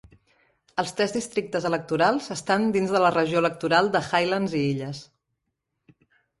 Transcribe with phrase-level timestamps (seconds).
[0.83, 5.07] Els tres districtes electorals estan dins de la regió electoral de Highlands i Illes.